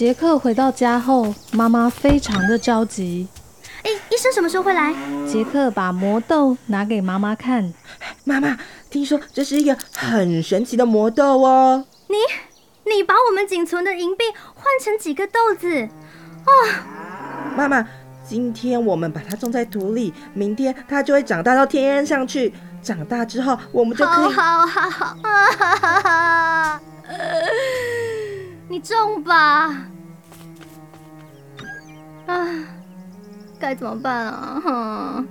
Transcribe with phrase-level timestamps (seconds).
[0.00, 3.28] 杰克回到家后，妈妈非常的着急。
[3.82, 4.94] 哎，医生什么时候会来？
[5.28, 7.70] 杰克把魔豆拿给妈妈看。
[8.24, 8.56] 妈妈，
[8.88, 11.84] 听说这是一个很神奇的魔豆哦。
[12.06, 12.16] 你，
[12.90, 15.86] 你把我们仅存的银币换成几个豆子？
[16.46, 16.50] 哦，
[17.54, 17.86] 妈妈，
[18.26, 22.54] 今天我们把它种在土里，明天它就会长大到天上去。
[22.82, 24.32] 长大之后，我们就可以。
[24.32, 26.80] 好好好，啊！
[28.66, 29.89] 你种吧。
[32.30, 32.46] 啊，
[33.58, 34.62] 该怎么办啊？
[34.64, 35.26] 哼。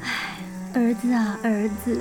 [0.00, 0.38] 哎，
[0.74, 1.98] 儿子啊，儿子。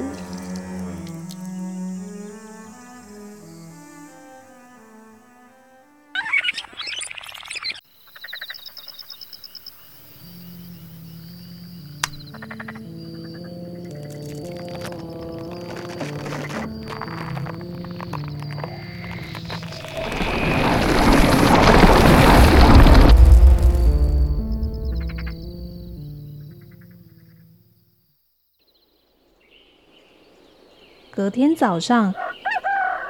[31.16, 32.14] 隔天早上，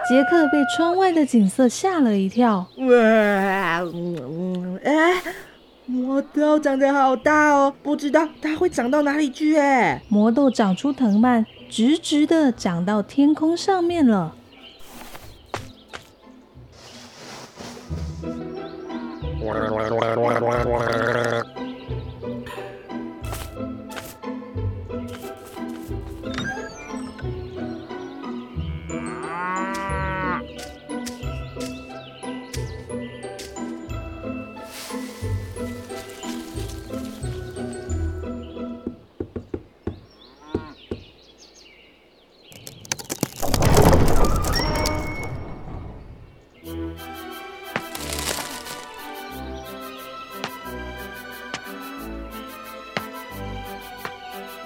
[0.08, 2.67] 杰克被窗外的景色吓了一跳。
[2.78, 2.86] 哇，
[4.84, 5.22] 哎，
[5.88, 9.58] 魔豆长得好大哦，不知道它会长到哪里去？
[9.58, 14.36] 哎，魔豆长出藤蔓，直直的长到天空上面了。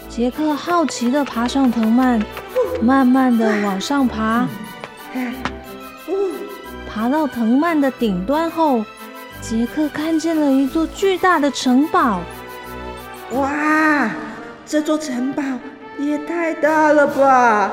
[0.10, 2.20] 杰克好奇的爬上藤蔓，
[2.82, 4.48] 慢慢的往上爬。
[6.90, 8.84] 爬到藤蔓的顶端后，
[9.40, 12.22] 杰克看见了一座巨大的城堡。
[13.34, 14.10] 哇，
[14.66, 15.44] 这座城堡
[16.00, 17.72] 也太大了吧！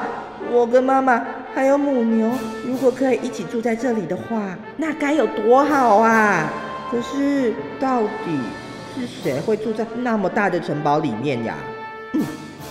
[0.52, 2.30] 我跟妈妈还有母牛，
[2.66, 6.52] 如果可以一起住在这里的话，那该有多好啊！
[6.90, 8.38] 可是，到底
[8.94, 11.54] 是谁会住在那么大的城堡里面呀？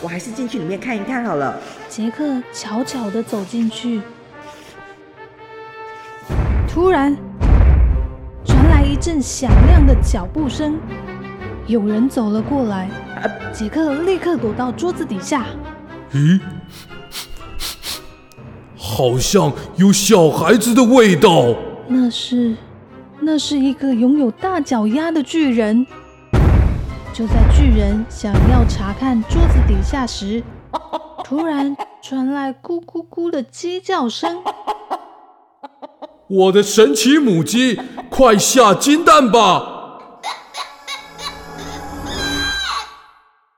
[0.05, 1.59] 我还是进去里面看一看好了。
[1.89, 3.99] 杰克悄悄的走进去，
[6.69, 7.17] 突然
[8.45, 10.77] 传来一阵响亮的脚步声，
[11.65, 12.87] 有人走了过来。
[13.51, 15.43] 杰克立刻躲到桌子底下。
[16.13, 16.39] 咦，
[18.77, 21.55] 好像有小孩子的味道。
[21.87, 22.55] 那是，
[23.19, 25.87] 那是一个拥有大脚丫的巨人。
[27.15, 30.43] 就在巨人想要查看桌子底下时，
[31.23, 34.43] 突然传来咕咕咕的鸡叫声。
[36.27, 40.01] 我的神奇母鸡，快下金蛋吧！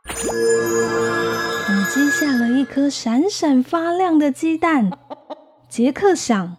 [1.68, 4.92] 母鸡下了一颗闪闪发亮的鸡蛋。
[5.68, 6.58] 杰克想：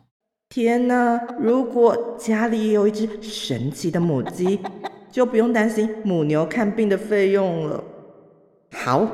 [0.48, 1.20] 天哪！
[1.38, 4.58] 如果家里有一只神奇的母鸡。
[5.18, 7.82] 就不用担心母牛看病的费用了。
[8.72, 9.04] 好，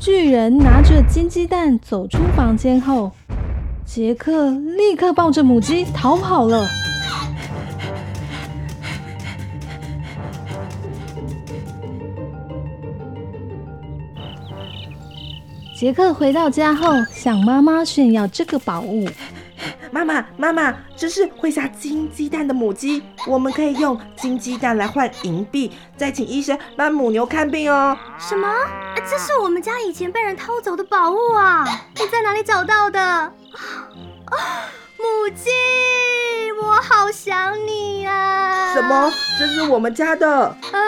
[0.00, 3.12] 巨人拿着金鸡蛋走出房间后，
[3.84, 6.66] 杰克立刻抱着母鸡逃跑了。
[15.76, 19.06] 杰克回到家后，向妈妈炫耀这个宝物。
[19.92, 27.94] 妈妈，妈妈，这是会下金鸡蛋的母鸡，我们可以用金鸡蛋来换银币，再请医生帮母牛看病哦。
[28.18, 28.48] 什么？
[29.08, 31.66] 这是我们家以前被人偷走的宝物啊！
[31.94, 33.00] 你在哪里找到的？
[33.02, 33.32] 啊，
[34.96, 35.50] 母鸡，
[36.62, 38.72] 我好想你啊！
[38.72, 39.12] 什么？
[39.38, 40.56] 这是我们家的？
[40.72, 40.80] 唉，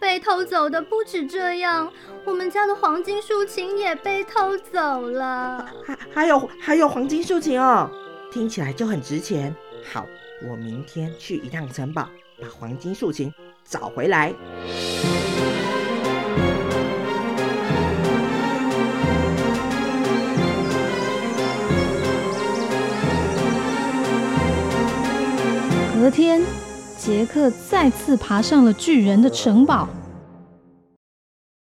[0.00, 1.88] 被偷走的不止这样，
[2.24, 5.64] 我们家的黄金竖琴也被偷走了。
[5.86, 7.88] 还还有还有黄金竖琴哦。
[8.34, 9.54] 听起来就很值钱。
[9.84, 10.04] 好，
[10.42, 12.08] 我明天去一趟城堡，
[12.42, 13.32] 把黄金竖琴
[13.64, 14.34] 找回来。
[25.94, 26.42] 隔天，
[26.98, 29.88] 杰克再次爬上了巨人的城堡。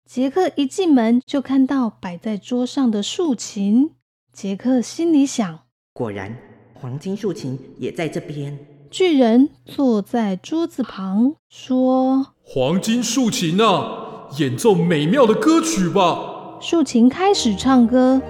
[0.09, 3.91] 杰克一进门就看到摆在桌上的竖琴，
[4.33, 5.61] 杰克心里想：
[5.93, 6.35] 果然，
[6.81, 8.59] 黄金竖琴也在这边。
[8.91, 18.21] 巨人坐在桌子旁说：“黄金竖琴啊，演奏美妙的歌曲吧。”竖琴开始唱歌，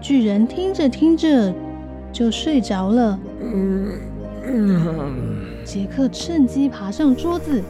[0.00, 1.54] 巨人听着听着
[2.12, 3.18] 就睡着了。
[3.40, 3.92] 嗯
[4.44, 7.62] 嗯，杰克趁机爬上桌子，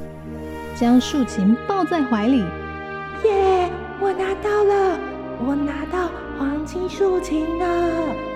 [0.75, 2.39] 将竖琴抱在怀里。
[3.25, 3.71] 耶！
[4.01, 4.99] 我拿到了，
[5.47, 8.32] 我拿到黄金竖琴了。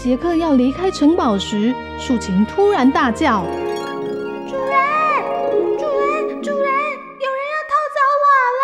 [0.00, 3.44] 杰克要离开城堡时，竖琴突然大叫
[4.48, 4.78] ：“主人，
[5.76, 8.62] 主人，主人，有人要偷走我了！”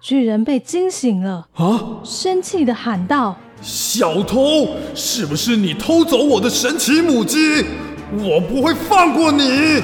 [0.00, 1.98] 巨人被惊醒了，啊！
[2.04, 7.66] 生气的喊道：“小偷，是不是你偷走我的神奇母鸡？
[8.12, 9.82] 我不会放过你！”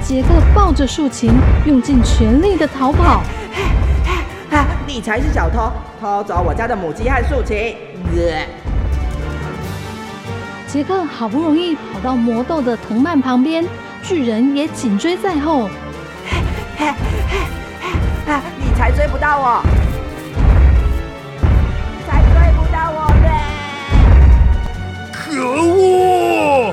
[0.00, 1.32] 杰克抱着竖琴，
[1.66, 3.24] 用尽全力的逃跑。
[4.86, 7.76] 你才是小偷，偷走我家的母鸡和竖琴。
[10.66, 13.64] 杰克好不容易跑到魔豆的藤蔓旁边，
[14.02, 15.68] 巨人也紧追在后。
[18.58, 19.62] 你才追不到我，
[22.06, 23.28] 才追不到我的！
[25.12, 25.20] 可
[25.72, 26.72] 恶！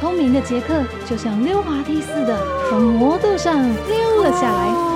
[0.00, 2.38] 聪明的杰克就像溜滑梯似的
[2.68, 4.91] 从魔豆上溜了下来。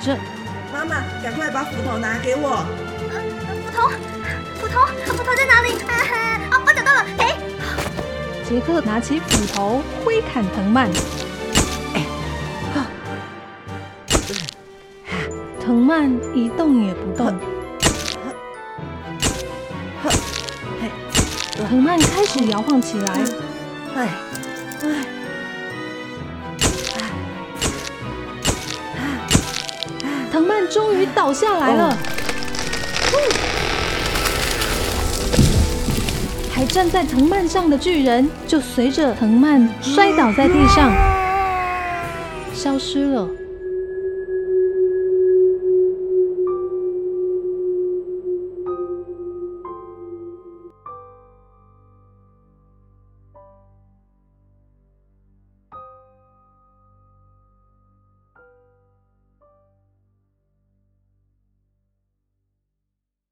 [0.00, 0.16] 着
[0.72, 2.64] ：“妈妈，赶快把斧头拿给我！”
[3.64, 3.88] 斧头，
[4.60, 5.74] 斧头，斧头在哪里？
[5.82, 7.04] 啊，我找到了！
[7.18, 7.36] 哎，
[8.48, 10.90] 杰克拿起斧头挥砍藤蔓，
[15.60, 17.38] 藤蔓一动也不动。
[21.68, 23.12] 藤蔓开始摇晃起来。
[23.94, 24.08] 哎，
[24.82, 25.19] 哎。
[31.00, 31.96] 终于倒下来了，
[36.52, 40.92] 还站在藤蔓上的巨人就随着藤蔓摔倒在地上，
[42.52, 43.26] 消失了。